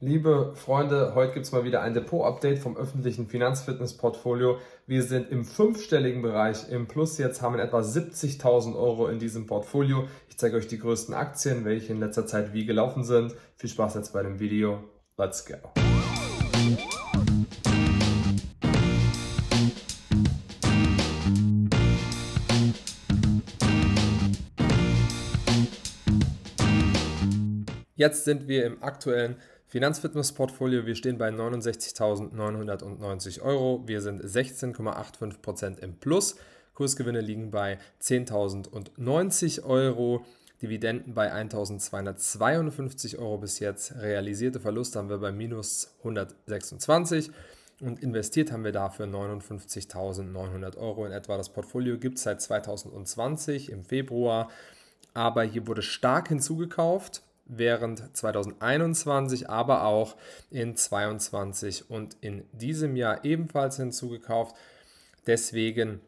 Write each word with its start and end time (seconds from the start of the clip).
Liebe 0.00 0.52
Freunde, 0.54 1.14
heute 1.14 1.32
gibt 1.32 1.46
es 1.46 1.52
mal 1.52 1.64
wieder 1.64 1.80
ein 1.80 1.94
Depot-Update 1.94 2.58
vom 2.58 2.76
öffentlichen 2.76 3.28
Finanzfitness-Portfolio. 3.28 4.58
Wir 4.86 5.02
sind 5.02 5.30
im 5.30 5.42
fünfstelligen 5.42 6.20
Bereich 6.20 6.68
im 6.68 6.86
Plus 6.86 7.16
jetzt, 7.16 7.40
haben 7.40 7.54
in 7.54 7.60
etwa 7.60 7.80
70.000 7.80 8.76
Euro 8.76 9.08
in 9.08 9.18
diesem 9.18 9.46
Portfolio. 9.46 10.06
Ich 10.28 10.36
zeige 10.36 10.58
euch 10.58 10.68
die 10.68 10.78
größten 10.78 11.14
Aktien, 11.14 11.64
welche 11.64 11.94
in 11.94 12.00
letzter 12.00 12.26
Zeit 12.26 12.52
wie 12.52 12.66
gelaufen 12.66 13.04
sind. 13.04 13.34
Viel 13.54 13.70
Spaß 13.70 13.94
jetzt 13.94 14.12
bei 14.12 14.22
dem 14.22 14.38
Video. 14.38 14.84
Let's 15.16 15.46
go! 15.46 15.54
Jetzt 27.94 28.26
sind 28.26 28.46
wir 28.46 28.66
im 28.66 28.82
aktuellen 28.82 29.36
Finanzfitness-Portfolio, 29.68 30.86
wir 30.86 30.94
stehen 30.94 31.18
bei 31.18 31.28
69.990 31.28 33.42
Euro. 33.42 33.82
Wir 33.86 34.00
sind 34.00 34.22
16,85% 34.22 35.80
im 35.80 35.96
Plus. 35.96 36.36
Kursgewinne 36.74 37.20
liegen 37.20 37.50
bei 37.50 37.80
10.090 38.00 39.64
Euro. 39.64 40.24
Dividenden 40.62 41.14
bei 41.14 41.34
1.252 41.34 43.18
Euro 43.18 43.38
bis 43.38 43.58
jetzt. 43.58 43.96
Realisierte 43.96 44.60
Verluste 44.60 45.00
haben 45.00 45.08
wir 45.08 45.18
bei 45.18 45.32
minus 45.32 45.96
126 45.98 47.32
und 47.80 48.00
investiert 48.02 48.52
haben 48.52 48.62
wir 48.62 48.72
dafür 48.72 49.06
59.900 49.06 50.78
Euro 50.78 51.06
in 51.06 51.12
etwa. 51.12 51.36
Das 51.36 51.48
Portfolio 51.48 51.98
gibt 51.98 52.18
es 52.18 52.22
seit 52.22 52.40
2020 52.40 53.72
im 53.72 53.84
Februar, 53.84 54.48
aber 55.12 55.42
hier 55.42 55.66
wurde 55.66 55.82
stark 55.82 56.28
hinzugekauft 56.28 57.22
während 57.46 58.16
2021, 58.16 59.48
aber 59.48 59.84
auch 59.84 60.16
in 60.50 60.76
2022 60.76 61.90
und 61.90 62.16
in 62.20 62.44
diesem 62.52 62.96
Jahr 62.96 63.24
ebenfalls 63.24 63.76
hinzugekauft. 63.76 64.54
Deswegen 65.26 66.00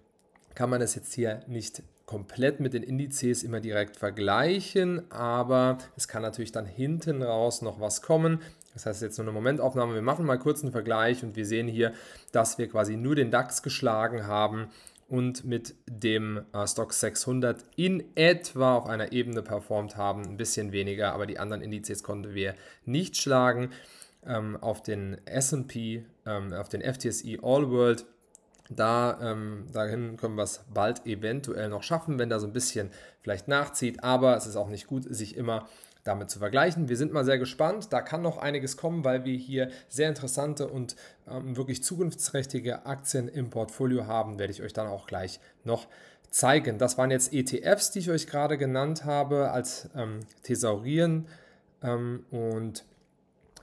kann 0.55 0.71
man 0.71 0.83
es 0.83 0.95
jetzt 0.95 1.13
hier 1.15 1.41
nicht 1.47 1.83
komplett 2.07 2.59
mit 2.59 2.73
den 2.73 2.83
Indizes 2.83 3.43
immer 3.43 3.61
direkt 3.61 3.97
vergleichen, 3.97 5.11
aber 5.13 5.79
es 5.95 6.09
kann 6.09 6.23
natürlich 6.23 6.53
dann 6.53 6.65
hinten 6.65 7.23
raus 7.23 7.61
noch 7.61 7.81
was 7.81 8.01
kommen. 8.01 8.41
Das 8.73 8.87
heißt 8.87 9.03
jetzt 9.03 9.19
nur 9.19 9.27
eine 9.27 9.33
Momentaufnahme. 9.33 9.95
Wir 9.95 10.03
machen 10.03 10.25
mal 10.25 10.39
kurz 10.39 10.63
einen 10.63 10.73
Vergleich 10.73 11.23
und 11.23 11.37
wir 11.37 11.45
sehen 11.45 11.69
hier, 11.69 11.93
dass 12.33 12.57
wir 12.57 12.69
quasi 12.69 12.97
nur 12.97 13.15
den 13.15 13.31
DAX 13.31 13.63
geschlagen 13.63 14.27
haben 14.27 14.69
und 15.09 15.45
mit 15.45 15.75
dem 15.87 16.45
äh, 16.53 16.67
Stock 16.67 16.93
600 16.93 17.65
in 17.77 18.05
etwa 18.15 18.77
auf 18.77 18.87
einer 18.87 19.13
Ebene 19.13 19.43
performt 19.43 19.97
haben, 19.97 20.23
ein 20.23 20.37
bisschen 20.37 20.73
weniger, 20.73 21.15
aber 21.15 21.27
die 21.27 21.39
anderen 21.39 21.63
Indizes 21.63 22.03
konnten 22.03 22.35
wir 22.35 22.55
nicht 22.85 23.17
schlagen. 23.17 23.71
Ähm, 24.27 24.57
auf 24.57 24.83
den 24.83 25.17
SP, 25.25 26.05
ähm, 26.27 26.53
auf 26.53 26.69
den 26.69 26.83
FTSE 26.83 27.39
All 27.43 27.71
World, 27.71 28.05
da, 28.69 29.19
ähm, 29.23 29.67
dahin 29.73 30.17
können 30.17 30.35
wir 30.35 30.43
es 30.43 30.65
bald 30.73 31.07
eventuell 31.07 31.69
noch 31.69 31.83
schaffen, 31.83 32.19
wenn 32.19 32.29
da 32.29 32.39
so 32.39 32.47
ein 32.47 32.53
bisschen 32.53 32.91
vielleicht 33.23 33.49
nachzieht, 33.49 34.05
aber 34.05 34.37
es 34.37 34.47
ist 34.47 34.57
auch 34.57 34.69
nicht 34.69 34.87
gut, 34.87 35.05
sich 35.09 35.37
immer 35.37 35.69
damit 36.05 36.31
zu 36.31 36.39
vergleichen. 36.39 36.89
Wir 36.89 36.97
sind 36.97 37.13
mal 37.13 37.25
sehr 37.25 37.39
gespannt. 37.39 37.93
Da 37.93 38.01
kann 38.01 38.23
noch 38.23 38.39
einiges 38.39 38.77
kommen, 38.77 39.05
weil 39.05 39.25
wir 39.25 39.37
hier 39.37 39.71
sehr 39.89 40.09
interessante 40.09 40.69
und 40.69 40.97
ähm, 41.29 41.57
wirklich 41.57 41.83
zukunftsträchtige 41.83 42.87
Aktien 42.87 43.29
im 43.29 43.51
Portfolio 43.51 44.07
haben. 44.07 44.39
Werde 44.39 44.53
ich 44.53 44.63
euch 44.63 44.73
dann 44.73 44.87
auch 44.87 45.07
gleich 45.07 45.41
noch 45.65 45.87
zeigen. 46.31 46.79
Das 46.79 46.99
waren 46.99 47.11
jetzt 47.11 47.33
ETFs, 47.33 47.91
die 47.91 48.01
ich 48.01 48.11
euch 48.11 48.27
gerade 48.27 48.59
genannt 48.59 49.05
habe, 49.05 49.51
als 49.51 49.89
ähm, 49.95 50.21
Thesaurien. 50.43 51.27
Ähm, 51.83 52.25
und 52.31 52.85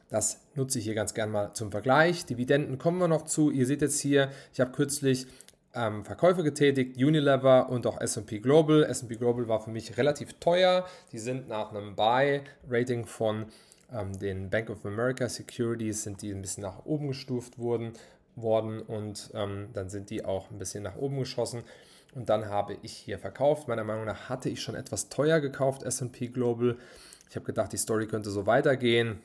das 0.10 0.40
nutze 0.54 0.80
ich 0.80 0.86
hier 0.86 0.96
ganz 0.96 1.14
gern 1.14 1.32
mal 1.32 1.54
zum 1.54 1.72
Vergleich. 1.72 2.26
Dividenden 2.26 2.78
kommen 2.78 3.00
wir 3.00 3.08
noch 3.08 3.24
zu. 3.24 3.52
Ihr 3.52 3.66
seht 3.66 3.82
jetzt 3.82 4.00
hier, 4.00 4.30
ich 4.54 4.60
habe 4.60 4.72
kürzlich 4.72 5.28
ähm, 5.76 6.06
Verkäufe 6.06 6.44
getätigt, 6.44 6.98
Unilever 6.98 7.70
und 7.70 7.86
auch 7.88 8.00
SP 8.02 8.40
Global. 8.40 8.84
SP 8.90 9.16
Global 9.18 9.48
war 9.48 9.60
für 9.60 9.72
mich 9.72 9.98
relativ 9.98 10.34
teuer. 10.40 10.86
Die 11.12 11.20
sind 11.20 11.48
nach 11.48 11.72
einem 11.72 11.96
Buy-Rating 11.96 13.06
von 13.06 13.46
ähm, 13.92 14.18
den 14.18 14.50
Bank 14.50 14.70
of 14.70 14.86
America 14.86 15.30
Securities 15.30 16.04
sind 16.04 16.22
die 16.22 16.32
ein 16.32 16.42
bisschen 16.42 16.64
nach 16.64 16.86
oben 16.86 17.10
gestuft 17.10 17.60
worden, 17.60 17.94
worden 18.36 18.82
und 18.82 19.30
ähm, 19.34 19.70
dann 19.74 19.90
sind 19.90 20.10
die 20.10 20.26
auch 20.26 20.50
ein 20.52 20.58
bisschen 20.58 20.84
nach 20.84 20.96
oben 20.96 21.20
geschossen. 21.20 21.64
Und 22.14 22.30
dann 22.30 22.50
habe 22.50 22.78
ich 22.82 22.94
hier 22.94 23.20
verkauft. 23.20 23.68
Meiner 23.68 23.84
Meinung 23.84 24.06
nach 24.06 24.30
hatte 24.30 24.50
ich 24.50 24.62
schon 24.62 24.76
etwas 24.76 25.10
teuer 25.10 25.42
gekauft, 25.42 25.84
SP 25.84 26.32
Global. 26.32 26.78
Ich 27.30 27.36
habe 27.36 27.46
gedacht, 27.46 27.74
die 27.74 27.78
Story 27.78 28.08
könnte 28.08 28.30
so 28.30 28.46
weitergehen. 28.46 29.20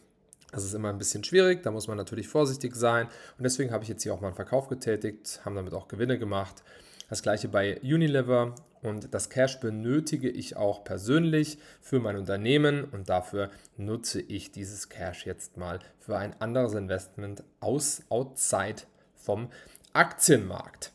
Das 0.52 0.64
ist 0.64 0.74
immer 0.74 0.88
ein 0.88 0.98
bisschen 0.98 1.22
schwierig, 1.24 1.62
da 1.62 1.70
muss 1.70 1.88
man 1.88 1.96
natürlich 1.96 2.28
vorsichtig 2.28 2.74
sein. 2.74 3.06
Und 3.38 3.44
deswegen 3.44 3.72
habe 3.72 3.84
ich 3.84 3.88
jetzt 3.88 4.02
hier 4.02 4.12
auch 4.12 4.20
mal 4.20 4.28
einen 4.28 4.36
Verkauf 4.36 4.68
getätigt, 4.68 5.40
haben 5.44 5.54
damit 5.54 5.74
auch 5.74 5.88
Gewinne 5.88 6.18
gemacht. 6.18 6.62
Das 7.08 7.22
gleiche 7.22 7.48
bei 7.48 7.80
Unilever 7.82 8.54
und 8.82 9.12
das 9.12 9.30
Cash 9.30 9.60
benötige 9.60 10.28
ich 10.28 10.56
auch 10.56 10.84
persönlich 10.84 11.58
für 11.80 12.00
mein 12.00 12.16
Unternehmen 12.16 12.84
und 12.84 13.08
dafür 13.08 13.50
nutze 13.76 14.20
ich 14.20 14.52
dieses 14.52 14.88
Cash 14.88 15.26
jetzt 15.26 15.56
mal 15.56 15.80
für 15.98 16.16
ein 16.16 16.40
anderes 16.40 16.74
Investment 16.74 17.42
aus 17.60 18.02
outside 18.08 18.82
vom 19.16 19.48
Aktienmarkt. 19.92 20.92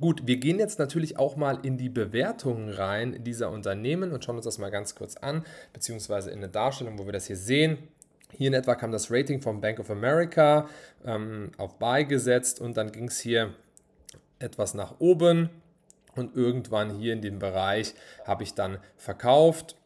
Gut, 0.00 0.26
wir 0.26 0.36
gehen 0.36 0.58
jetzt 0.58 0.78
natürlich 0.78 1.18
auch 1.18 1.36
mal 1.36 1.58
in 1.62 1.76
die 1.76 1.90
Bewertungen 1.90 2.70
rein 2.70 3.22
dieser 3.24 3.50
Unternehmen 3.50 4.12
und 4.12 4.24
schauen 4.24 4.36
uns 4.36 4.46
das 4.46 4.58
mal 4.58 4.70
ganz 4.70 4.94
kurz 4.94 5.16
an, 5.16 5.44
beziehungsweise 5.72 6.30
in 6.30 6.38
eine 6.38 6.48
Darstellung, 6.48 6.98
wo 6.98 7.06
wir 7.06 7.12
das 7.12 7.26
hier 7.26 7.36
sehen. 7.36 7.78
Hier 8.36 8.48
in 8.48 8.54
etwa 8.54 8.74
kam 8.74 8.92
das 8.92 9.10
Rating 9.10 9.40
von 9.40 9.60
Bank 9.60 9.78
of 9.80 9.90
America 9.90 10.68
ähm, 11.04 11.50
auf 11.58 11.78
Buy 11.78 12.04
gesetzt 12.04 12.60
und 12.60 12.76
dann 12.76 12.92
ging 12.92 13.08
es 13.08 13.20
hier 13.20 13.54
etwas 14.38 14.74
nach 14.74 15.00
oben 15.00 15.50
und 16.16 16.36
irgendwann 16.36 16.90
hier 16.90 17.12
in 17.12 17.22
dem 17.22 17.38
Bereich 17.38 17.94
habe 18.24 18.42
ich 18.42 18.54
dann 18.54 18.78
verkauft. 18.96 19.76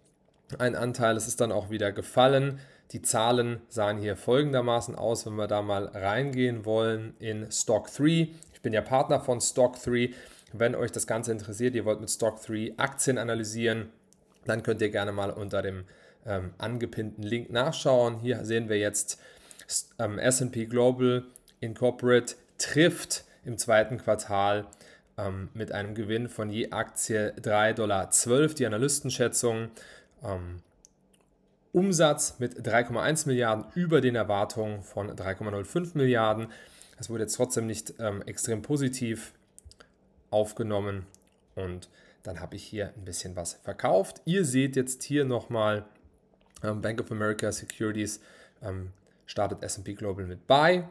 Ein 0.58 0.76
Anteil, 0.76 1.16
es 1.16 1.26
ist 1.26 1.40
dann 1.40 1.52
auch 1.52 1.70
wieder 1.70 1.92
gefallen. 1.92 2.60
Die 2.92 3.02
Zahlen 3.02 3.60
sahen 3.68 3.98
hier 3.98 4.16
folgendermaßen 4.16 4.94
aus, 4.94 5.26
wenn 5.26 5.34
wir 5.34 5.48
da 5.48 5.62
mal 5.62 5.86
reingehen 5.86 6.64
wollen 6.64 7.14
in 7.18 7.50
Stock 7.50 7.90
3. 7.92 8.28
Ich 8.52 8.60
bin 8.62 8.72
ja 8.72 8.82
Partner 8.82 9.20
von 9.20 9.40
Stock 9.40 9.82
3. 9.82 10.10
Wenn 10.52 10.74
euch 10.74 10.92
das 10.92 11.06
Ganze 11.06 11.32
interessiert, 11.32 11.74
ihr 11.74 11.84
wollt 11.84 12.00
mit 12.00 12.10
Stock 12.10 12.40
3 12.40 12.74
Aktien 12.76 13.18
analysieren, 13.18 13.90
dann 14.44 14.62
könnt 14.62 14.80
ihr 14.82 14.90
gerne 14.90 15.12
mal 15.12 15.30
unter 15.30 15.62
dem 15.62 15.84
ähm, 16.26 16.52
angepinnten 16.58 17.22
Link 17.22 17.50
nachschauen. 17.50 18.20
Hier 18.20 18.44
sehen 18.44 18.68
wir 18.68 18.78
jetzt 18.78 19.20
ähm, 19.98 20.18
SP 20.18 20.66
Global 20.66 21.24
Incorporate 21.60 22.34
trifft 22.58 23.24
im 23.44 23.58
zweiten 23.58 23.98
Quartal 23.98 24.66
ähm, 25.18 25.48
mit 25.54 25.72
einem 25.72 25.94
Gewinn 25.94 26.28
von 26.28 26.50
je 26.50 26.70
Aktie 26.70 27.34
3,12 27.40 27.72
Dollar. 27.74 28.08
Die 28.48 28.66
Analystenschätzung 28.66 29.70
ähm, 30.22 30.62
Umsatz 31.72 32.36
mit 32.38 32.66
3,1 32.66 33.26
Milliarden 33.26 33.66
über 33.74 34.00
den 34.00 34.14
Erwartungen 34.14 34.82
von 34.82 35.10
3,05 35.10 35.96
Milliarden. 35.96 36.48
Das 36.96 37.10
wurde 37.10 37.24
jetzt 37.24 37.34
trotzdem 37.34 37.66
nicht 37.66 37.94
ähm, 37.98 38.22
extrem 38.22 38.62
positiv 38.62 39.32
aufgenommen 40.30 41.06
und 41.56 41.88
dann 42.22 42.40
habe 42.40 42.56
ich 42.56 42.64
hier 42.64 42.92
ein 42.96 43.04
bisschen 43.04 43.36
was 43.36 43.54
verkauft. 43.64 44.22
Ihr 44.24 44.44
seht 44.44 44.76
jetzt 44.76 45.02
hier 45.02 45.24
nochmal 45.24 45.84
Bank 46.72 47.00
of 47.00 47.10
America 47.10 47.50
Securities 47.52 48.20
ähm, 48.62 48.90
startet 49.26 49.62
SP 49.62 49.94
Global 49.94 50.26
mit 50.26 50.46
Buy. 50.46 50.84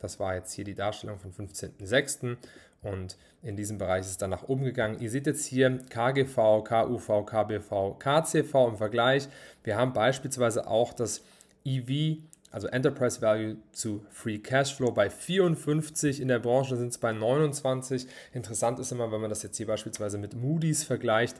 Das 0.00 0.20
war 0.20 0.34
jetzt 0.34 0.52
hier 0.52 0.64
die 0.64 0.74
Darstellung 0.74 1.18
von 1.18 1.32
15.06. 1.32 2.36
Und 2.82 3.16
in 3.42 3.56
diesem 3.56 3.78
Bereich 3.78 4.00
ist 4.02 4.10
es 4.10 4.18
dann 4.18 4.30
nach 4.30 4.44
oben 4.44 4.64
gegangen. 4.64 5.00
Ihr 5.00 5.10
seht 5.10 5.26
jetzt 5.26 5.46
hier 5.46 5.78
KGV, 5.90 6.62
KUV, 6.64 7.26
KBV, 7.26 7.98
KCV 7.98 8.54
im 8.68 8.76
Vergleich. 8.76 9.28
Wir 9.64 9.76
haben 9.76 9.92
beispielsweise 9.92 10.68
auch 10.68 10.92
das 10.92 11.22
EV, 11.64 12.18
also 12.50 12.68
Enterprise 12.68 13.20
Value 13.20 13.56
zu 13.72 14.04
Free 14.10 14.38
Cashflow 14.38 14.92
bei 14.92 15.10
54. 15.10 16.20
In 16.20 16.28
der 16.28 16.38
Branche 16.38 16.76
sind 16.76 16.88
es 16.88 16.98
bei 16.98 17.12
29. 17.12 18.06
Interessant 18.32 18.78
ist 18.78 18.92
immer, 18.92 19.10
wenn 19.10 19.20
man 19.20 19.30
das 19.30 19.42
jetzt 19.42 19.56
hier 19.56 19.66
beispielsweise 19.66 20.18
mit 20.18 20.34
Moody's 20.34 20.84
vergleicht, 20.84 21.36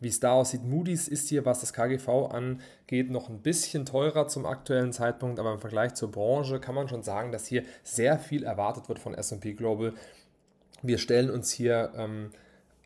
wie 0.00 0.08
es 0.08 0.18
da 0.18 0.32
aussieht. 0.32 0.64
Moody's 0.64 1.08
ist 1.08 1.28
hier, 1.28 1.44
was 1.44 1.60
das 1.60 1.72
KGV 1.72 2.08
angeht, 2.30 3.10
noch 3.10 3.28
ein 3.28 3.40
bisschen 3.40 3.86
teurer 3.86 4.26
zum 4.28 4.46
aktuellen 4.46 4.92
Zeitpunkt, 4.92 5.38
aber 5.38 5.52
im 5.52 5.60
Vergleich 5.60 5.94
zur 5.94 6.10
Branche 6.10 6.58
kann 6.58 6.74
man 6.74 6.88
schon 6.88 7.02
sagen, 7.02 7.32
dass 7.32 7.46
hier 7.46 7.64
sehr 7.82 8.18
viel 8.18 8.44
erwartet 8.44 8.88
wird 8.88 8.98
von 8.98 9.14
SP 9.14 9.52
Global. 9.52 9.94
Wir 10.82 10.98
stellen 10.98 11.30
uns 11.30 11.50
hier 11.50 11.92
ähm, 11.96 12.30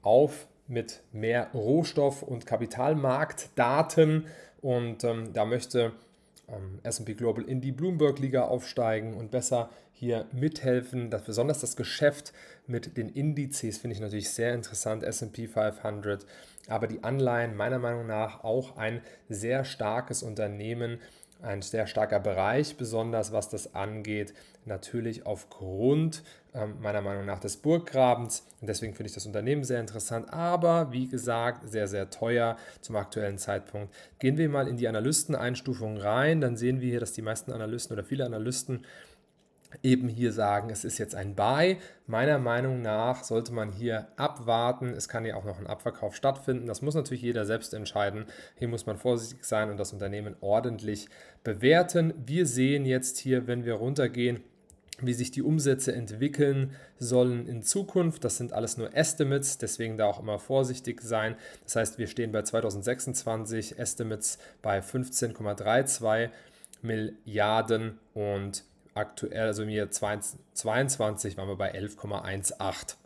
auf 0.02 0.48
mit 0.66 1.02
mehr 1.12 1.50
Rohstoff- 1.52 2.22
und 2.22 2.46
Kapitalmarktdaten 2.46 4.26
und 4.60 5.04
ähm, 5.04 5.32
da 5.32 5.44
möchte 5.44 5.92
ähm, 6.48 6.80
SP 6.82 7.14
Global 7.14 7.44
in 7.44 7.60
die 7.60 7.72
Bloomberg-Liga 7.72 8.44
aufsteigen 8.44 9.14
und 9.14 9.30
besser 9.30 9.70
hier 9.92 10.26
mithelfen. 10.32 11.10
Das, 11.10 11.22
besonders 11.22 11.60
das 11.60 11.76
Geschäft 11.76 12.32
mit 12.66 12.96
den 12.96 13.08
Indizes 13.08 13.78
finde 13.78 13.94
ich 13.94 14.00
natürlich 14.00 14.30
sehr 14.30 14.54
interessant, 14.54 15.02
SP 15.04 15.46
500, 15.46 16.26
aber 16.68 16.86
die 16.86 17.04
Anleihen 17.04 17.56
meiner 17.56 17.78
Meinung 17.78 18.06
nach 18.06 18.44
auch 18.44 18.76
ein 18.76 19.02
sehr 19.28 19.64
starkes 19.64 20.22
Unternehmen, 20.22 20.98
ein 21.42 21.62
sehr 21.62 21.86
starker 21.86 22.20
Bereich, 22.20 22.76
besonders 22.76 23.32
was 23.32 23.48
das 23.48 23.74
angeht, 23.74 24.34
natürlich 24.64 25.26
aufgrund 25.26 26.22
ähm, 26.54 26.76
meiner 26.80 27.02
Meinung 27.02 27.26
nach 27.26 27.38
des 27.38 27.56
Burggrabens. 27.58 28.46
Und 28.60 28.68
deswegen 28.68 28.94
finde 28.94 29.08
ich 29.08 29.14
das 29.14 29.26
Unternehmen 29.26 29.64
sehr 29.64 29.80
interessant, 29.80 30.32
aber 30.32 30.92
wie 30.92 31.08
gesagt, 31.08 31.68
sehr, 31.68 31.86
sehr 31.86 32.10
teuer 32.10 32.56
zum 32.80 32.96
aktuellen 32.96 33.38
Zeitpunkt. 33.38 33.92
Gehen 34.18 34.38
wir 34.38 34.48
mal 34.48 34.68
in 34.68 34.76
die 34.76 34.88
Analysteneinstufung 34.88 35.98
rein, 35.98 36.40
dann 36.40 36.56
sehen 36.56 36.80
wir 36.80 36.88
hier, 36.88 37.00
dass 37.00 37.12
die 37.12 37.22
meisten 37.22 37.52
Analysten 37.52 37.94
oder 37.94 38.04
viele 38.04 38.24
Analysten 38.24 38.84
eben 39.82 40.08
hier 40.08 40.32
sagen, 40.32 40.70
es 40.70 40.84
ist 40.84 40.98
jetzt 40.98 41.14
ein 41.14 41.34
Buy. 41.34 41.78
Meiner 42.06 42.38
Meinung 42.38 42.82
nach 42.82 43.24
sollte 43.24 43.52
man 43.52 43.72
hier 43.72 44.08
abwarten. 44.16 44.90
Es 44.90 45.08
kann 45.08 45.24
ja 45.24 45.36
auch 45.36 45.44
noch 45.44 45.58
ein 45.58 45.66
Abverkauf 45.66 46.14
stattfinden. 46.14 46.66
Das 46.66 46.82
muss 46.82 46.94
natürlich 46.94 47.22
jeder 47.22 47.46
selbst 47.46 47.74
entscheiden. 47.74 48.26
Hier 48.58 48.68
muss 48.68 48.86
man 48.86 48.98
vorsichtig 48.98 49.44
sein 49.44 49.70
und 49.70 49.78
das 49.78 49.92
Unternehmen 49.92 50.36
ordentlich 50.40 51.08
bewerten. 51.42 52.14
Wir 52.24 52.46
sehen 52.46 52.84
jetzt 52.84 53.18
hier, 53.18 53.46
wenn 53.46 53.64
wir 53.64 53.74
runtergehen, 53.74 54.40
wie 55.00 55.14
sich 55.14 55.30
die 55.30 55.42
Umsätze 55.42 55.92
entwickeln 55.92 56.72
sollen 56.98 57.46
in 57.46 57.62
Zukunft. 57.62 58.24
Das 58.24 58.36
sind 58.36 58.52
alles 58.52 58.76
nur 58.76 58.94
Estimates, 58.94 59.58
deswegen 59.58 59.96
da 59.96 60.06
auch 60.06 60.20
immer 60.20 60.38
vorsichtig 60.38 61.00
sein. 61.02 61.36
Das 61.64 61.76
heißt, 61.76 61.98
wir 61.98 62.06
stehen 62.06 62.32
bei 62.32 62.42
2026 62.42 63.78
Estimates 63.78 64.38
bei 64.62 64.78
15,32 64.80 66.30
Milliarden 66.82 67.98
und 68.12 68.64
aktuell, 68.94 69.46
also 69.46 69.62
im 69.62 69.68
Jahr 69.68 69.90
2022 69.90 71.36
waren 71.36 71.48
wir 71.48 71.56
bei 71.56 71.74
11,18. 71.74 72.96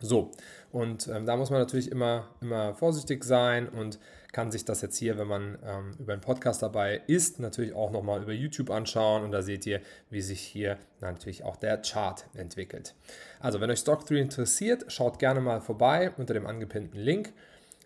So, 0.00 0.32
und 0.72 1.06
ähm, 1.08 1.24
da 1.24 1.36
muss 1.36 1.50
man 1.50 1.60
natürlich 1.60 1.90
immer, 1.90 2.28
immer 2.40 2.74
vorsichtig 2.74 3.24
sein 3.24 3.68
und 3.68 3.98
kann 4.32 4.50
sich 4.50 4.64
das 4.64 4.82
jetzt 4.82 4.98
hier, 4.98 5.16
wenn 5.16 5.28
man 5.28 5.58
ähm, 5.64 5.92
über 6.00 6.12
einen 6.12 6.20
Podcast 6.20 6.62
dabei 6.62 7.00
ist, 7.06 7.38
natürlich 7.38 7.72
auch 7.74 7.92
nochmal 7.92 8.20
über 8.22 8.32
YouTube 8.32 8.70
anschauen 8.70 9.22
und 9.22 9.30
da 9.30 9.42
seht 9.42 9.64
ihr, 9.66 9.80
wie 10.10 10.20
sich 10.20 10.40
hier 10.40 10.76
natürlich 11.00 11.44
auch 11.44 11.56
der 11.56 11.80
Chart 11.80 12.26
entwickelt. 12.34 12.94
Also, 13.38 13.60
wenn 13.60 13.70
euch 13.70 13.78
Stock 13.78 14.04
3 14.04 14.16
interessiert, 14.16 14.84
schaut 14.88 15.20
gerne 15.20 15.40
mal 15.40 15.60
vorbei 15.60 16.10
unter 16.16 16.34
dem 16.34 16.46
angepinnten 16.46 16.98
Link 16.98 17.32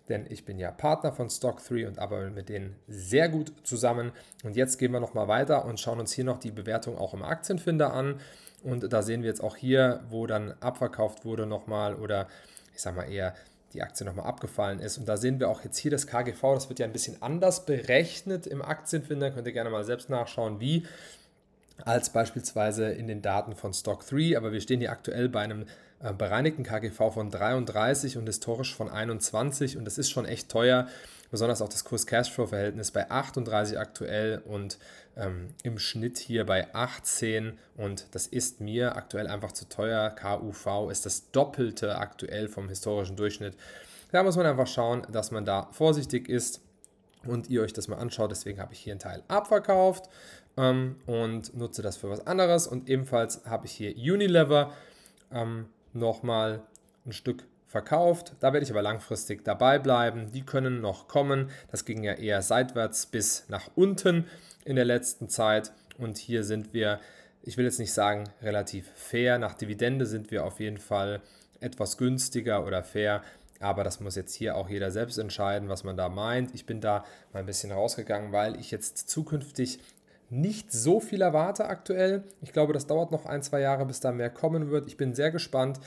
denn 0.09 0.25
ich 0.29 0.43
bin 0.43 0.59
ja 0.59 0.71
Partner 0.71 1.11
von 1.11 1.29
Stock3 1.29 1.87
und 1.87 1.99
arbeite 1.99 2.31
mit 2.31 2.49
denen 2.49 2.75
sehr 2.87 3.29
gut 3.29 3.53
zusammen. 3.63 4.11
Und 4.43 4.55
jetzt 4.55 4.77
gehen 4.77 4.91
wir 4.91 4.99
nochmal 4.99 5.27
weiter 5.27 5.65
und 5.65 5.79
schauen 5.79 5.99
uns 5.99 6.11
hier 6.11 6.25
noch 6.25 6.39
die 6.39 6.51
Bewertung 6.51 6.97
auch 6.97 7.13
im 7.13 7.23
Aktienfinder 7.23 7.93
an. 7.93 8.19
Und 8.63 8.91
da 8.91 9.01
sehen 9.01 9.21
wir 9.21 9.29
jetzt 9.29 9.43
auch 9.43 9.55
hier, 9.55 10.01
wo 10.09 10.27
dann 10.27 10.53
abverkauft 10.59 11.23
wurde 11.23 11.45
nochmal 11.45 11.95
oder 11.95 12.27
ich 12.75 12.81
sage 12.81 12.97
mal 12.97 13.09
eher 13.09 13.33
die 13.73 13.81
Aktie 13.83 14.05
nochmal 14.05 14.25
abgefallen 14.25 14.79
ist. 14.79 14.97
Und 14.97 15.07
da 15.07 15.15
sehen 15.15 15.39
wir 15.39 15.49
auch 15.49 15.63
jetzt 15.63 15.77
hier 15.77 15.91
das 15.91 16.07
KGV, 16.07 16.41
das 16.55 16.69
wird 16.69 16.79
ja 16.79 16.85
ein 16.85 16.91
bisschen 16.91 17.21
anders 17.21 17.65
berechnet 17.65 18.47
im 18.47 18.61
Aktienfinder. 18.61 19.31
Könnt 19.31 19.47
ihr 19.47 19.53
gerne 19.53 19.69
mal 19.69 19.83
selbst 19.83 20.09
nachschauen, 20.09 20.59
wie 20.59 20.85
als 21.85 22.09
beispielsweise 22.09 22.89
in 22.91 23.07
den 23.07 23.21
Daten 23.21 23.55
von 23.55 23.73
Stock 23.73 24.05
3. 24.07 24.37
Aber 24.37 24.51
wir 24.51 24.61
stehen 24.61 24.79
hier 24.79 24.91
aktuell 24.91 25.29
bei 25.29 25.41
einem 25.41 25.65
äh, 26.01 26.13
bereinigten 26.13 26.63
KGV 26.63 27.13
von 27.13 27.29
33 27.29 28.17
und 28.17 28.25
historisch 28.25 28.75
von 28.75 28.89
21 28.89 29.77
und 29.77 29.85
das 29.85 29.97
ist 29.97 30.09
schon 30.09 30.25
echt 30.25 30.49
teuer. 30.49 30.87
Besonders 31.31 31.61
auch 31.61 31.69
das 31.69 31.83
Kurs-Cashflow-Verhältnis 31.83 32.89
bei 32.91 33.11
38 33.11 33.77
aktuell 33.77 34.41
und 34.45 34.79
ähm, 35.15 35.49
im 35.61 35.77
Schnitt 35.77 36.17
hier 36.17 36.45
bei 36.45 36.73
18 36.73 37.57
und 37.77 38.07
das 38.11 38.25
ist 38.25 38.61
mir 38.61 38.95
aktuell 38.95 39.27
einfach 39.27 39.51
zu 39.51 39.69
teuer. 39.69 40.09
KUV 40.09 40.89
ist 40.89 41.05
das 41.05 41.29
Doppelte 41.31 41.97
aktuell 41.97 42.47
vom 42.47 42.67
historischen 42.69 43.15
Durchschnitt. 43.15 43.55
Da 44.11 44.23
muss 44.23 44.37
man 44.37 44.47
einfach 44.47 44.67
schauen, 44.67 45.05
dass 45.11 45.29
man 45.29 45.45
da 45.45 45.67
vorsichtig 45.71 46.29
ist 46.29 46.61
und 47.25 47.49
ihr 47.49 47.61
euch 47.61 47.73
das 47.73 47.87
mal 47.87 47.97
anschaut. 47.97 48.31
Deswegen 48.31 48.59
habe 48.59 48.73
ich 48.73 48.79
hier 48.79 48.93
einen 48.93 48.99
Teil 48.99 49.21
abverkauft 49.27 50.09
ähm, 50.57 50.95
und 51.05 51.55
nutze 51.55 51.81
das 51.81 51.97
für 51.97 52.09
was 52.09 52.25
anderes. 52.25 52.65
Und 52.67 52.89
ebenfalls 52.89 53.45
habe 53.45 53.67
ich 53.67 53.73
hier 53.73 53.93
Unilever. 53.95 54.73
Ähm, 55.31 55.67
nochmal 55.93 56.63
ein 57.05 57.11
Stück 57.11 57.45
verkauft. 57.67 58.33
Da 58.39 58.51
werde 58.51 58.63
ich 58.63 58.71
aber 58.71 58.81
langfristig 58.81 59.45
dabei 59.45 59.79
bleiben. 59.79 60.31
Die 60.31 60.41
können 60.41 60.81
noch 60.81 61.07
kommen. 61.07 61.49
Das 61.71 61.85
ging 61.85 62.03
ja 62.03 62.13
eher 62.13 62.41
seitwärts 62.41 63.05
bis 63.05 63.45
nach 63.47 63.69
unten 63.75 64.25
in 64.65 64.75
der 64.75 64.85
letzten 64.85 65.29
Zeit. 65.29 65.71
Und 65.97 66.17
hier 66.17 66.43
sind 66.43 66.73
wir, 66.73 66.99
ich 67.43 67.57
will 67.57 67.65
jetzt 67.65 67.79
nicht 67.79 67.93
sagen 67.93 68.25
relativ 68.41 68.89
fair. 68.95 69.37
Nach 69.37 69.53
Dividende 69.53 70.05
sind 70.05 70.31
wir 70.31 70.45
auf 70.45 70.59
jeden 70.59 70.79
Fall 70.79 71.21
etwas 71.59 71.97
günstiger 71.97 72.65
oder 72.65 72.83
fair. 72.83 73.21
Aber 73.59 73.83
das 73.83 73.99
muss 73.99 74.15
jetzt 74.15 74.33
hier 74.33 74.55
auch 74.55 74.69
jeder 74.69 74.89
selbst 74.89 75.17
entscheiden, 75.17 75.69
was 75.69 75.83
man 75.83 75.97
da 75.97 76.09
meint. 76.09 76.55
Ich 76.55 76.65
bin 76.65 76.81
da 76.81 77.03
mal 77.33 77.39
ein 77.39 77.45
bisschen 77.45 77.71
rausgegangen, 77.71 78.31
weil 78.31 78.59
ich 78.59 78.71
jetzt 78.71 79.09
zukünftig 79.09 79.79
nicht 80.29 80.71
so 80.71 80.99
viel 80.99 81.21
erwarte 81.21 81.65
aktuell. 81.65 82.23
Ich 82.41 82.53
glaube, 82.53 82.73
das 82.73 82.87
dauert 82.87 83.11
noch 83.11 83.25
ein, 83.25 83.41
zwei 83.41 83.61
Jahre, 83.61 83.85
bis 83.85 83.99
da 83.99 84.11
mehr 84.11 84.29
kommen 84.29 84.69
wird. 84.69 84.87
Ich 84.87 84.97
bin 84.97 85.15
sehr 85.15 85.31
gespannt. 85.31 85.79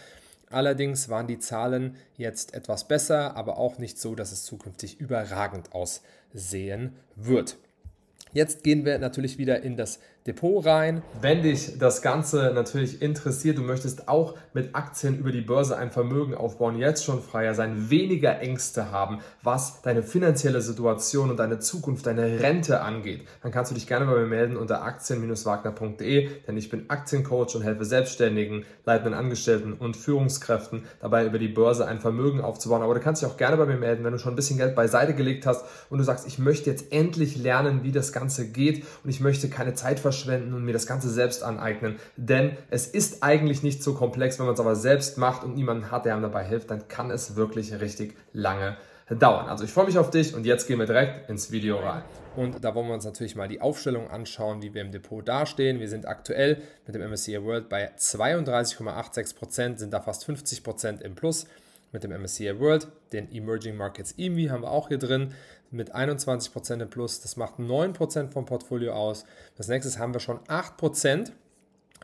Allerdings 0.51 1.09
waren 1.09 1.27
die 1.27 1.39
Zahlen 1.39 1.97
jetzt 2.17 2.55
etwas 2.55 2.87
besser, 2.87 3.37
aber 3.37 3.57
auch 3.57 3.79
nicht 3.79 3.99
so, 3.99 4.15
dass 4.15 4.33
es 4.33 4.45
zukünftig 4.45 5.01
überragend 5.01 5.71
aussehen 5.73 6.95
wird. 7.17 7.57
Jetzt 8.33 8.63
gehen 8.63 8.85
wir 8.85 8.99
natürlich 8.99 9.39
wieder 9.39 9.63
in 9.63 9.77
das 9.77 9.99
Depot 10.27 10.65
rein. 10.65 11.03
Wenn 11.21 11.43
dich 11.43 11.79
das 11.81 12.01
Ganze 12.01 12.53
natürlich 12.55 13.03
interessiert, 13.03 13.59
du 13.59 13.63
möchtest 13.63 14.09
auch 14.09 14.37
mit 14.55 14.77
Aktien 14.77 15.19
über 15.19 15.33
die 15.33 15.41
Börse 15.41 15.77
ein 15.77 15.91
Vermögen 15.91 16.37
aufbauen, 16.37 16.79
jetzt 16.79 17.05
schon 17.05 17.21
freier 17.21 17.55
sein, 17.55 17.91
weniger 17.91 18.39
Ängste 18.39 18.93
haben, 18.93 19.19
was 19.43 19.83
deine 19.83 20.05
finanzielle 20.05 20.61
Situation 20.61 21.31
und 21.31 21.39
deine 21.39 21.59
Zukunft, 21.59 22.07
deine 22.07 22.39
Rente 22.39 22.83
angeht, 22.83 23.27
dann 23.43 23.51
kannst 23.51 23.73
du 23.73 23.75
dich 23.75 23.89
gerne 23.89 24.07
bei 24.07 24.21
mir 24.21 24.27
melden 24.27 24.57
unter 24.57 24.83
aktien-wagner.de, 24.85 26.29
denn 26.47 26.57
ich 26.57 26.71
bin 26.71 26.89
Aktiencoach 26.89 27.57
und 27.57 27.63
helfe 27.63 27.85
Selbstständigen, 27.85 28.65
leitenden 28.85 29.15
Angestellten 29.15 29.73
und 29.73 29.97
Führungskräften 29.97 30.85
dabei, 31.01 31.27
über 31.27 31.41
die 31.41 31.49
Börse 31.49 31.89
ein 31.89 31.99
Vermögen 31.99 32.41
aufzubauen. 32.41 32.83
Aber 32.83 32.95
du 32.95 33.01
kannst 33.01 33.23
dich 33.23 33.29
auch 33.29 33.37
gerne 33.37 33.57
bei 33.57 33.67
mir 33.67 33.77
melden, 33.77 34.05
wenn 34.05 34.13
du 34.13 34.21
schon 34.21 34.35
ein 34.35 34.37
bisschen 34.37 34.59
Geld 34.59 34.77
beiseite 34.77 35.15
gelegt 35.15 35.47
hast 35.47 35.65
und 35.91 35.99
du 35.99 36.05
sagst, 36.05 36.29
ich 36.29 36.39
möchte 36.39 36.71
jetzt 36.71 36.93
endlich 36.93 37.37
lernen, 37.37 37.83
wie 37.83 37.91
das 37.91 38.13
Ganze 38.13 38.49
geht 38.49 38.85
und 39.03 39.11
ich 39.11 39.19
möchte 39.19 39.49
keine 39.49 39.75
Zeit 39.75 39.99
verschwenden 39.99 40.12
verschwenden 40.13 40.53
und 40.55 40.65
mir 40.65 40.73
das 40.73 40.87
Ganze 40.87 41.09
selbst 41.11 41.43
aneignen. 41.43 41.97
Denn 42.17 42.57
es 42.71 42.87
ist 42.87 43.23
eigentlich 43.23 43.63
nicht 43.63 43.83
so 43.83 43.95
komplex, 43.95 44.39
wenn 44.39 44.47
man 44.47 44.55
es 44.55 44.61
aber 44.61 44.77
selbst 44.77 45.19
macht 45.19 45.43
und 45.43 45.55
niemanden 45.55 45.91
hat, 45.91 46.05
der 46.05 46.13
einem 46.13 46.23
dabei 46.23 46.45
hilft, 46.45 46.71
dann 46.71 46.87
kann 46.89 47.11
es 47.11 47.35
wirklich 47.35 47.81
richtig 47.81 48.15
lange 48.33 48.77
dauern. 49.11 49.49
Also 49.49 49.65
ich 49.65 49.73
freue 49.73 49.87
mich 49.87 49.99
auf 49.99 50.11
dich 50.11 50.35
und 50.35 50.47
jetzt 50.47 50.67
gehen 50.67 50.79
wir 50.79 50.87
direkt 50.87 51.29
ins 51.29 51.51
Video 51.51 51.79
rein. 51.79 52.03
Und 52.37 52.65
da 52.65 52.75
wollen 52.75 52.87
wir 52.87 52.95
uns 52.95 53.05
natürlich 53.05 53.37
mal 53.37 53.49
die 53.49 53.61
Aufstellung 53.61 54.11
anschauen, 54.11 54.63
wie 54.63 54.73
wir 54.73 54.81
im 54.81 54.93
Depot 54.93 55.27
dastehen. 55.27 55.81
Wir 55.81 55.89
sind 55.89 56.07
aktuell 56.07 56.63
mit 56.87 56.95
dem 56.95 57.03
MSCI 57.11 57.43
World 57.43 57.69
bei 57.69 57.91
32,86%, 57.97 59.79
sind 59.79 59.93
da 59.93 60.01
fast 60.01 60.27
50% 60.27 61.03
im 61.03 61.15
Plus 61.15 61.47
mit 61.93 62.05
dem 62.05 62.11
MSCI 62.11 62.59
World. 62.59 62.89
Den 63.13 63.31
Emerging 63.31 63.77
Markets 63.77 64.15
EMI 64.17 64.47
haben 64.47 64.63
wir 64.63 64.71
auch 64.71 64.89
hier 64.89 64.99
drin 64.99 65.35
mit 65.73 65.95
21% 65.95 66.81
im 66.81 66.91
Plus. 66.91 67.21
Das 67.21 67.37
macht 67.37 67.59
9% 67.59 68.31
vom 68.31 68.45
Portfolio 68.45 68.93
aus. 68.93 69.25
Das 69.57 69.69
nächste 69.69 69.99
haben 69.99 70.15
wir 70.15 70.21
schon 70.21 70.39
8% 70.41 71.33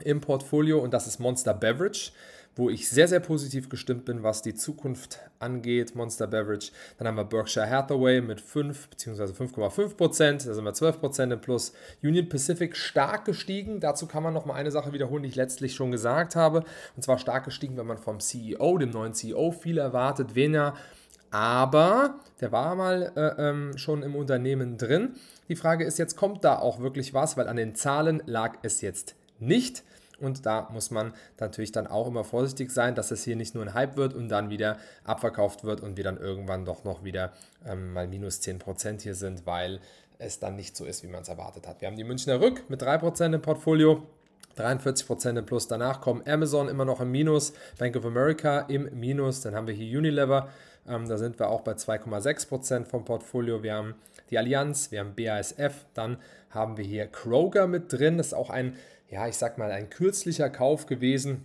im 0.05 0.21
Portfolio 0.21 0.79
und 0.79 0.95
das 0.95 1.07
ist 1.07 1.19
Monster 1.19 1.55
Beverage, 1.55 2.13
wo 2.57 2.71
ich 2.71 2.89
sehr, 2.89 3.07
sehr 3.07 3.21
positiv 3.21 3.69
gestimmt 3.69 4.05
bin, 4.05 4.23
was 4.23 4.43
die 4.43 4.55
Zukunft 4.55 5.21
angeht. 5.39 5.95
Monster 5.95 6.27
Beverage. 6.27 6.73
Dann 6.97 7.07
haben 7.07 7.17
wir 7.17 7.25
Berkshire 7.25 7.71
Hathaway 7.71 8.21
mit 8.21 8.41
5 8.41 8.89
bzw. 8.91 9.25
5,5%, 9.25 10.47
da 10.47 10.55
sind 10.55 10.65
wir 10.65 10.73
12% 10.73 11.33
im 11.33 11.41
Plus. 11.41 11.73
Union 12.03 12.29
Pacific 12.29 12.77
stark 12.77 13.25
gestiegen. 13.25 13.79
Dazu 13.81 14.07
kann 14.07 14.25
man 14.25 14.35
nochmal 14.35 14.57
eine 14.57 14.73
Sache 14.73 14.93
wiederholen, 14.93 15.23
die 15.23 15.29
ich 15.29 15.37
letztlich 15.37 15.75
schon 15.75 15.93
gesagt 15.93 16.35
habe. 16.35 16.65
Und 16.97 17.03
zwar 17.03 17.19
stark 17.19 17.45
gestiegen, 17.45 17.77
wenn 17.77 17.87
man 17.87 17.99
vom 17.99 18.19
CEO, 18.19 18.79
dem 18.79 18.91
neuen 18.91 19.15
CEO, 19.15 19.53
viel 19.53 19.79
erwartet, 19.79 20.35
weniger 20.35 20.75
aber 21.31 22.21
der 22.41 22.53
war 22.53 22.75
mal 22.75 23.13
äh, 23.17 23.49
ähm, 23.49 23.77
schon 23.77 24.03
im 24.03 24.17
Unternehmen 24.17 24.79
drin. 24.79 25.15
Die 25.49 25.57
Frage 25.57 25.85
ist 25.85 25.99
jetzt, 25.99 26.17
kommt 26.17 26.45
da 26.45 26.59
auch 26.59 26.81
wirklich 26.81 27.15
was? 27.15 27.37
Weil 27.37 27.49
an 27.49 27.57
den 27.57 27.75
Zahlen 27.75 28.23
lag 28.27 28.59
es 28.63 28.81
jetzt 28.81 29.15
nicht. 29.39 29.83
Und 30.21 30.47
da 30.47 30.69
muss 30.73 30.91
man 30.91 31.13
natürlich 31.39 31.71
dann 31.71 31.87
auch 31.87 32.09
immer 32.09 32.25
vorsichtig 32.25 32.71
sein, 32.71 32.95
dass 32.95 33.11
es 33.11 33.23
hier 33.23 33.37
nicht 33.37 33.55
nur 33.55 33.65
ein 33.65 33.75
Hype 33.75 33.97
wird 33.97 34.15
und 34.15 34.29
dann 34.29 34.51
wieder 34.51 34.79
abverkauft 35.05 35.65
wird 35.65 35.81
und 35.81 35.97
wir 35.97 36.05
dann 36.05 36.17
irgendwann 36.17 36.65
doch 36.65 36.85
noch 36.85 37.05
wieder 37.05 37.33
ähm, 37.65 37.93
mal 37.93 38.09
minus 38.09 38.41
10% 38.41 39.03
hier 39.03 39.15
sind, 39.15 39.47
weil 39.47 39.81
es 40.19 40.41
dann 40.41 40.57
nicht 40.57 40.77
so 40.77 40.85
ist, 40.85 41.05
wie 41.05 41.09
man 41.09 41.23
es 41.23 41.29
erwartet 41.29 41.69
hat. 41.69 41.81
Wir 41.81 41.89
haben 41.89 41.97
die 41.97 42.05
Münchner 42.05 42.41
Rück 42.41 42.69
mit 42.69 42.83
3% 42.83 43.33
im 43.33 43.43
Portfolio. 43.43 44.03
43% 44.59 45.39
im 45.39 45.47
Plus. 45.47 45.69
Danach 45.69 46.01
kommen 46.01 46.23
Amazon 46.27 46.69
immer 46.69 46.85
noch 46.85 47.01
im 47.01 47.11
Minus, 47.11 47.53
Bank 47.79 47.97
of 47.97 48.05
America 48.05 48.61
im 48.61 48.89
Minus. 48.99 49.41
Dann 49.41 49.55
haben 49.55 49.67
wir 49.67 49.75
hier 49.75 49.99
Unilever 49.99 50.49
ähm, 50.89 51.09
da 51.09 51.19
sind 51.19 51.39
wir 51.39 51.49
auch 51.49 51.61
bei 51.61 51.73
2,6% 51.73 52.87
vom 52.87 53.05
Portfolio. 53.05 53.63
Wir 53.63 53.75
haben 53.75 53.95
die 54.31 54.39
Allianz, 54.39 54.91
wir 54.91 55.01
haben 55.01 55.15
BASF, 55.15 55.85
dann 55.95 56.17
haben 56.51 56.77
wir 56.77 56.85
hier 56.85 57.07
Kroger 57.07 57.67
mit 57.67 57.93
drin. 57.93 58.17
Das 58.17 58.29
ist 58.29 58.35
auch 58.35 58.51
ein, 58.51 58.77
ja, 59.11 59.29
ich 59.29 59.37
sag 59.37 59.59
mal, 59.59 59.71
ein 59.71 59.91
kürzlicher 59.91 60.51
Kauf 60.51 60.87
gewesen 60.87 61.45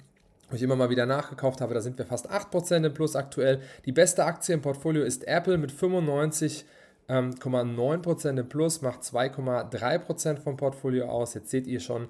wo 0.50 0.58
ich 0.58 0.62
immer 0.62 0.76
mal 0.76 0.92
wieder 0.92 1.08
nachgekauft 1.08 1.62
habe, 1.62 1.74
da 1.74 1.82
sind 1.82 1.98
wir 1.98 2.06
fast 2.06 2.30
8% 2.30 2.86
im 2.86 2.94
Plus 2.94 3.16
aktuell. 3.16 3.60
Die 3.86 3.92
beste 3.92 4.24
Aktie 4.24 4.54
im 4.54 4.62
Portfolio 4.62 5.02
ist 5.04 5.28
Apple 5.28 5.58
mit 5.58 5.72
95 5.72 6.66
2,9% 7.08 8.30
ähm, 8.30 8.38
im 8.38 8.50
Plus, 8.50 8.84
macht 8.84 9.02
2,3% 9.02 10.38
vom 10.38 10.56
Portfolio 10.56 11.08
aus. 11.10 11.34
Jetzt 11.34 11.50
seht 11.50 11.66
ihr 11.66 11.80
schon 11.80 12.08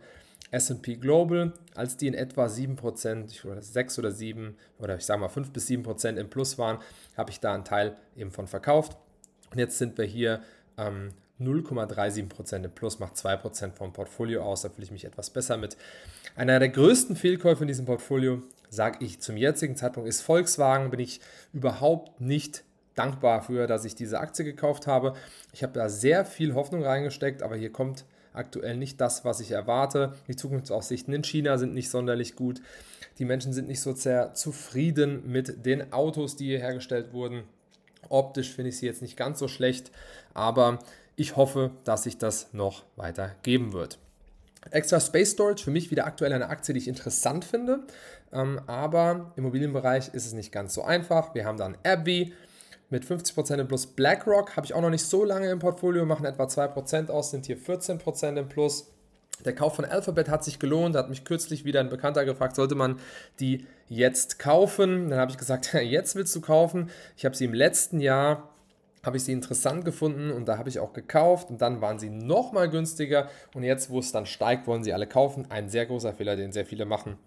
SP 0.51 0.99
Global, 0.99 1.53
als 1.75 1.97
die 1.97 2.07
in 2.07 2.13
etwa 2.13 2.45
7%, 2.45 3.29
ich 3.29 3.45
oder 3.45 3.61
6 3.61 3.99
oder 3.99 4.11
7 4.11 4.55
oder 4.79 4.95
ich 4.95 5.05
sage 5.05 5.19
mal 5.19 5.29
5 5.29 5.51
bis 5.51 5.67
7% 5.67 6.17
im 6.17 6.29
Plus 6.29 6.57
waren, 6.57 6.79
habe 7.17 7.31
ich 7.31 7.39
da 7.39 7.53
einen 7.53 7.65
Teil 7.65 7.95
eben 8.15 8.31
von 8.31 8.47
verkauft. 8.47 8.97
Und 9.51 9.59
jetzt 9.59 9.77
sind 9.77 9.97
wir 9.97 10.05
hier 10.05 10.41
ähm, 10.77 11.09
0,37% 11.39 12.63
im 12.63 12.71
Plus, 12.71 12.99
macht 12.99 13.15
2% 13.15 13.73
vom 13.73 13.93
Portfolio 13.93 14.43
aus. 14.43 14.61
Da 14.61 14.69
fühle 14.69 14.85
ich 14.85 14.91
mich 14.91 15.05
etwas 15.05 15.29
besser 15.29 15.57
mit. 15.57 15.77
Einer 16.35 16.59
der 16.59 16.69
größten 16.69 17.15
Fehlkäufe 17.15 17.63
in 17.63 17.67
diesem 17.67 17.85
Portfolio, 17.85 18.41
sage 18.69 19.03
ich 19.03 19.19
zum 19.19 19.37
jetzigen 19.37 19.75
Zeitpunkt, 19.75 20.09
ist 20.09 20.21
Volkswagen. 20.21 20.89
Bin 20.89 20.99
ich 20.99 21.19
überhaupt 21.51 22.21
nicht 22.21 22.63
dankbar 22.95 23.41
für, 23.41 23.67
dass 23.67 23.85
ich 23.85 23.95
diese 23.95 24.19
Aktie 24.19 24.45
gekauft 24.45 24.87
habe. 24.87 25.13
Ich 25.51 25.63
habe 25.63 25.73
da 25.73 25.89
sehr 25.89 26.25
viel 26.25 26.53
Hoffnung 26.53 26.83
reingesteckt, 26.83 27.41
aber 27.41 27.55
hier 27.55 27.71
kommt 27.71 28.05
aktuell 28.33 28.77
nicht 28.77 28.99
das, 28.99 29.25
was 29.25 29.39
ich 29.39 29.51
erwarte. 29.51 30.13
Die 30.27 30.35
Zukunftsaussichten 30.35 31.13
in 31.13 31.23
China 31.23 31.57
sind 31.57 31.73
nicht 31.73 31.89
sonderlich 31.89 32.35
gut. 32.35 32.61
Die 33.19 33.25
Menschen 33.25 33.53
sind 33.53 33.67
nicht 33.67 33.81
so 33.81 33.93
sehr 33.93 34.33
zufrieden 34.33 35.31
mit 35.31 35.65
den 35.65 35.93
Autos, 35.93 36.35
die 36.35 36.45
hier 36.45 36.59
hergestellt 36.59 37.13
wurden. 37.13 37.43
Optisch 38.09 38.51
finde 38.53 38.69
ich 38.69 38.77
sie 38.77 38.85
jetzt 38.85 39.01
nicht 39.01 39.17
ganz 39.17 39.39
so 39.39 39.47
schlecht, 39.47 39.91
aber 40.33 40.79
ich 41.15 41.35
hoffe, 41.35 41.71
dass 41.83 42.03
sich 42.03 42.17
das 42.17 42.53
noch 42.53 42.83
weiter 42.95 43.31
geben 43.43 43.71
wird. 43.71 43.99
Extra 44.71 44.99
Space 44.99 45.31
Storage 45.31 45.63
für 45.63 45.71
mich 45.71 45.91
wieder 45.91 46.05
aktuell 46.05 46.33
eine 46.33 46.49
Aktie, 46.49 46.73
die 46.73 46.79
ich 46.79 46.87
interessant 46.87 47.45
finde, 47.45 47.81
ähm, 48.31 48.61
aber 48.65 49.31
im 49.35 49.43
Immobilienbereich 49.43 50.13
ist 50.13 50.25
es 50.25 50.33
nicht 50.33 50.51
ganz 50.51 50.73
so 50.73 50.83
einfach. 50.83 51.35
Wir 51.35 51.45
haben 51.45 51.57
dann 51.57 51.77
AbbVie, 51.83 52.33
mit 52.89 53.03
50% 53.03 53.59
im 53.59 53.67
Plus. 53.67 53.87
BlackRock 53.87 54.55
habe 54.55 54.65
ich 54.65 54.73
auch 54.73 54.81
noch 54.81 54.89
nicht 54.89 55.05
so 55.05 55.23
lange 55.23 55.49
im 55.49 55.59
Portfolio, 55.59 56.05
machen 56.05 56.25
etwa 56.25 56.43
2% 56.43 57.09
aus, 57.09 57.31
sind 57.31 57.45
hier 57.45 57.57
14% 57.57 58.37
im 58.37 58.49
Plus. 58.49 58.93
Der 59.45 59.55
Kauf 59.55 59.75
von 59.75 59.85
Alphabet 59.85 60.29
hat 60.29 60.43
sich 60.43 60.59
gelohnt. 60.59 60.95
Hat 60.95 61.09
mich 61.09 61.25
kürzlich 61.25 61.65
wieder 61.65 61.79
ein 61.79 61.89
Bekannter 61.89 62.23
gefragt, 62.23 62.55
sollte 62.55 62.75
man 62.75 62.99
die 63.39 63.65
jetzt 63.89 64.39
kaufen? 64.39 65.09
Dann 65.09 65.19
habe 65.19 65.31
ich 65.31 65.37
gesagt, 65.37 65.73
jetzt 65.83 66.15
willst 66.15 66.35
du 66.35 66.41
kaufen. 66.41 66.89
Ich 67.17 67.25
habe 67.25 67.35
sie 67.35 67.45
im 67.45 67.53
letzten 67.53 67.99
Jahr 67.99 68.49
habe 69.03 69.17
ich 69.17 69.25
sie 69.25 69.33
interessant 69.33 69.83
gefunden 69.83 70.31
und 70.31 70.45
da 70.47 70.57
habe 70.57 70.69
ich 70.69 70.79
auch 70.79 70.93
gekauft 70.93 71.49
und 71.49 71.61
dann 71.61 71.81
waren 71.81 71.99
sie 71.99 72.09
noch 72.09 72.53
mal 72.53 72.69
günstiger 72.69 73.29
und 73.53 73.63
jetzt, 73.63 73.89
wo 73.89 73.99
es 73.99 74.13
dann 74.13 74.25
steigt, 74.25 74.65
wollen 74.65 74.83
sie 74.83 74.93
alle 74.93 75.07
kaufen. 75.07 75.45
Ein 75.49 75.67
sehr 75.67 75.85
großer 75.85 76.13
Fehler, 76.13 76.37
den 76.37 76.53
sehr 76.53 76.65
viele 76.65 76.85
machen. 76.85 77.17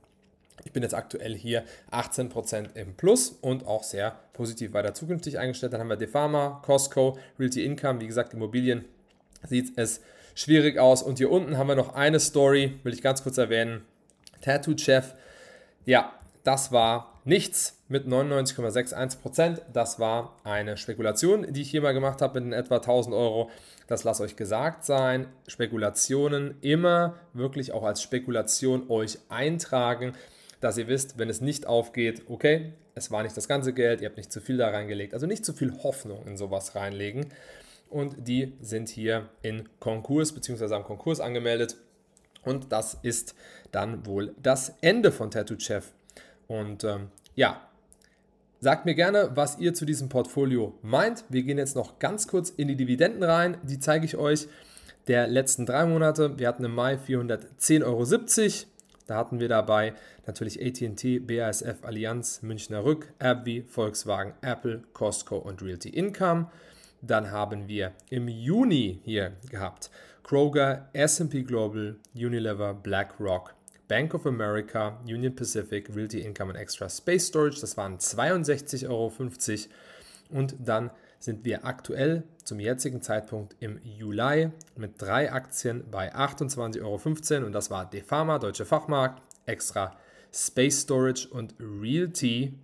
Ich 0.64 0.72
bin 0.72 0.82
jetzt 0.82 0.94
aktuell 0.94 1.34
hier 1.34 1.64
18% 1.90 2.75
im 2.75 2.94
Plus 2.94 3.30
und 3.40 3.66
auch 3.66 3.82
sehr 3.82 4.18
positiv 4.32 4.72
weiter 4.72 4.94
zukünftig 4.94 5.38
eingestellt. 5.38 5.72
Dann 5.72 5.80
haben 5.80 5.88
wir 5.88 5.96
Defama, 5.96 6.62
Costco, 6.64 7.18
Realty 7.38 7.64
Income, 7.64 8.00
wie 8.00 8.06
gesagt, 8.06 8.32
Immobilien 8.34 8.84
sieht 9.46 9.76
es 9.76 10.00
schwierig 10.34 10.78
aus. 10.78 11.02
Und 11.02 11.18
hier 11.18 11.30
unten 11.30 11.58
haben 11.58 11.68
wir 11.68 11.76
noch 11.76 11.94
eine 11.94 12.20
Story, 12.20 12.78
will 12.82 12.94
ich 12.94 13.02
ganz 13.02 13.22
kurz 13.22 13.38
erwähnen. 13.38 13.82
Tattoo 14.40 14.76
Chef, 14.76 15.14
ja, 15.84 16.12
das 16.44 16.72
war 16.72 17.20
nichts 17.25 17.76
mit 17.88 18.06
99,61%. 18.06 19.60
Das 19.72 19.98
war 19.98 20.36
eine 20.44 20.76
Spekulation, 20.76 21.52
die 21.52 21.62
ich 21.62 21.70
hier 21.70 21.82
mal 21.82 21.92
gemacht 21.92 22.22
habe 22.22 22.40
mit 22.40 22.54
etwa 22.54 22.76
1000 22.76 23.14
Euro. 23.14 23.50
Das 23.88 24.04
lasst 24.04 24.20
euch 24.20 24.36
gesagt 24.36 24.84
sein. 24.84 25.26
Spekulationen 25.46 26.56
immer 26.60 27.14
wirklich 27.32 27.72
auch 27.72 27.84
als 27.84 28.02
Spekulation 28.02 28.90
euch 28.90 29.18
eintragen 29.28 30.14
dass 30.66 30.78
ihr 30.78 30.88
wisst, 30.88 31.16
wenn 31.16 31.30
es 31.30 31.40
nicht 31.40 31.68
aufgeht, 31.68 32.23
okay, 32.28 32.73
es 32.96 33.12
war 33.12 33.23
nicht 33.23 33.37
das 33.37 33.46
ganze 33.46 33.73
Geld, 33.73 34.00
ihr 34.00 34.08
habt 34.08 34.16
nicht 34.16 34.32
zu 34.32 34.40
viel 34.40 34.56
da 34.56 34.68
reingelegt, 34.68 35.14
also 35.14 35.25
nicht 35.25 35.44
zu 35.44 35.52
viel 35.52 35.73
Hoffnung 35.85 36.26
in 36.26 36.37
sowas 36.37 36.75
reinlegen. 36.75 37.26
Und 37.88 38.26
die 38.26 38.52
sind 38.61 38.88
hier 38.88 39.28
in 39.42 39.68
Konkurs 39.78 40.32
bzw. 40.32 40.75
am 40.75 40.82
Konkurs 40.82 41.20
angemeldet. 41.20 41.76
Und 42.42 42.73
das 42.73 42.99
ist 43.02 43.37
dann 43.70 44.06
wohl 44.06 44.35
das 44.42 44.75
Ende 44.80 45.12
von 45.12 45.30
Tattoo 45.30 45.56
Chef. 45.61 45.92
Und 46.49 46.82
ähm, 46.82 47.11
ja, 47.37 47.61
sagt 48.58 48.87
mir 48.87 48.96
gerne, 48.96 49.30
was 49.35 49.61
ihr 49.61 49.73
zu 49.73 49.85
diesem 49.85 50.08
Portfolio 50.08 50.76
meint. 50.82 51.23
Wir 51.28 51.44
gehen 51.44 51.58
jetzt 51.58 51.76
noch 51.76 52.00
ganz 52.00 52.26
kurz 52.26 52.50
in 52.50 52.66
die 52.66 52.76
Dividenden 52.76 53.23
rein. 53.23 53.58
Die 53.62 53.78
zeige 53.78 54.04
ich 54.04 54.16
euch 54.16 54.49
der 55.06 55.28
letzten 55.28 55.64
drei 55.64 55.87
Monate. 55.87 56.40
Wir 56.40 56.49
hatten 56.49 56.64
im 56.64 56.75
Mai 56.75 56.96
410,70 56.96 57.85
Euro. 57.85 58.04
Da 59.06 59.16
hatten 59.16 59.38
wir 59.38 59.48
dabei 59.48 59.94
natürlich 60.26 60.60
ATT, 60.60 61.26
BASF, 61.26 61.82
Allianz, 61.82 62.42
Münchner 62.42 62.84
Rück, 62.84 63.12
AbbVie, 63.18 63.62
Volkswagen, 63.62 64.34
Apple, 64.42 64.82
Costco 64.92 65.36
und 65.36 65.62
Realty 65.62 65.90
Income. 65.90 66.50
Dann 67.02 67.30
haben 67.30 67.68
wir 67.68 67.92
im 68.10 68.28
Juni 68.28 69.00
hier 69.04 69.32
gehabt 69.50 69.90
Kroger, 70.25 70.88
SP 70.98 71.46
Global, 71.46 71.96
Unilever, 72.14 72.75
BlackRock, 72.75 73.54
Bank 73.86 74.12
of 74.12 74.26
America, 74.26 74.98
Union 75.04 75.36
Pacific, 75.36 75.94
Realty 75.94 76.20
Income 76.20 76.52
und 76.52 76.56
Extra 76.56 76.88
Space 76.88 77.28
Storage. 77.28 77.60
Das 77.60 77.76
waren 77.76 77.98
62,50 77.98 78.88
Euro. 78.88 79.12
Und 80.30 80.56
dann 80.58 80.90
sind 81.18 81.44
wir 81.44 81.64
aktuell 81.64 82.25
zum 82.44 82.61
jetzigen 82.61 83.02
Zeitpunkt 83.02 83.56
im 83.61 83.80
Juli 83.82 84.50
mit 84.76 85.00
drei 85.00 85.32
Aktien 85.32 85.85
bei 85.90 86.14
28,15 86.14 87.35
Euro 87.35 87.46
und 87.46 87.52
das 87.52 87.70
war 87.70 87.88
Defama, 87.88 88.38
Deutsche 88.38 88.64
Fachmarkt, 88.64 89.23
Extra 89.46 89.96
Space 90.32 90.82
Storage 90.82 91.28
und 91.28 91.54
Realty 91.58 92.54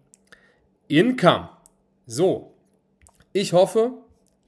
Income. 0.89 1.49
So, 2.07 2.55
ich 3.33 3.53
hoffe, 3.53 3.93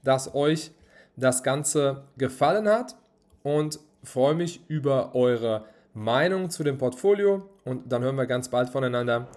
dass 0.03 0.35
euch 0.35 0.71
das 1.15 1.43
Ganze 1.43 2.03
gefallen 2.17 2.67
hat 2.67 2.95
und 3.43 3.79
freue 4.03 4.35
mich 4.35 4.61
über 4.67 5.15
eure 5.15 5.65
Meinung 5.93 6.49
zu 6.49 6.63
dem 6.63 6.77
Portfolio 6.77 7.49
und 7.63 7.91
dann 7.91 8.03
hören 8.03 8.15
wir 8.15 8.25
ganz 8.25 8.49
bald 8.49 8.69
voneinander. 8.69 9.27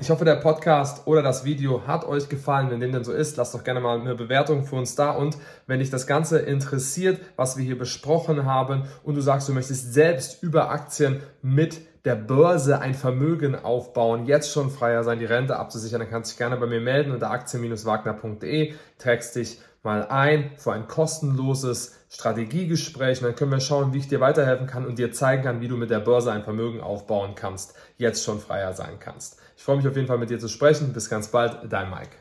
Ich 0.00 0.10
hoffe, 0.10 0.24
der 0.24 0.36
Podcast 0.36 1.06
oder 1.06 1.22
das 1.22 1.44
Video 1.44 1.86
hat 1.86 2.04
euch 2.04 2.28
gefallen. 2.28 2.70
Wenn 2.70 2.80
dem 2.80 2.92
denn 2.92 3.04
so 3.04 3.12
ist, 3.12 3.36
lasst 3.36 3.54
doch 3.54 3.62
gerne 3.62 3.80
mal 3.80 4.00
eine 4.00 4.14
Bewertung 4.16 4.64
für 4.64 4.76
uns 4.76 4.96
da. 4.96 5.12
Und 5.12 5.38
wenn 5.66 5.78
dich 5.78 5.90
das 5.90 6.06
Ganze 6.06 6.40
interessiert, 6.40 7.20
was 7.36 7.56
wir 7.56 7.64
hier 7.64 7.78
besprochen 7.78 8.44
haben 8.44 8.84
und 9.04 9.14
du 9.14 9.20
sagst, 9.20 9.48
du 9.48 9.52
möchtest 9.52 9.92
selbst 9.94 10.42
über 10.42 10.70
Aktien 10.70 11.20
mit 11.40 11.80
der 12.04 12.16
Börse 12.16 12.80
ein 12.80 12.94
Vermögen 12.94 13.54
aufbauen, 13.54 14.26
jetzt 14.26 14.50
schon 14.50 14.70
freier 14.70 15.04
sein, 15.04 15.20
die 15.20 15.24
Rente 15.24 15.56
abzusichern, 15.56 16.00
dann 16.00 16.10
kannst 16.10 16.30
du 16.30 16.32
dich 16.32 16.38
gerne 16.38 16.56
bei 16.56 16.66
mir 16.66 16.80
melden 16.80 17.12
unter 17.12 17.30
aktien-wagner.de, 17.30 18.74
trägst 18.98 19.36
dich 19.36 19.60
mal 19.84 20.06
ein 20.08 20.52
für 20.56 20.72
ein 20.72 20.88
kostenloses 20.88 21.96
Strategiegespräch 22.08 23.18
und 23.20 23.26
dann 23.26 23.36
können 23.36 23.52
wir 23.52 23.60
schauen, 23.60 23.92
wie 23.92 23.98
ich 23.98 24.08
dir 24.08 24.20
weiterhelfen 24.20 24.66
kann 24.66 24.86
und 24.86 24.98
dir 24.98 25.12
zeigen 25.12 25.44
kann, 25.44 25.60
wie 25.60 25.68
du 25.68 25.76
mit 25.76 25.90
der 25.90 26.00
Börse 26.00 26.32
ein 26.32 26.44
Vermögen 26.44 26.80
aufbauen 26.80 27.34
kannst, 27.34 27.74
jetzt 27.98 28.24
schon 28.24 28.40
freier 28.40 28.72
sein 28.74 28.98
kannst. 28.98 29.41
Ich 29.56 29.62
freue 29.62 29.76
mich 29.76 29.86
auf 29.86 29.96
jeden 29.96 30.08
Fall 30.08 30.18
mit 30.18 30.30
dir 30.30 30.38
zu 30.38 30.48
sprechen. 30.48 30.92
Bis 30.92 31.08
ganz 31.08 31.28
bald, 31.28 31.72
dein 31.72 31.90
Mike. 31.90 32.16